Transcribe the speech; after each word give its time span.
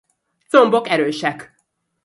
Combok 0.49 0.87
erősek. 0.89 1.55